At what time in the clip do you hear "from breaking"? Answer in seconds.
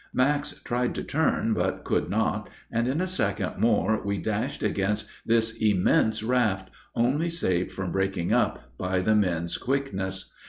7.71-8.33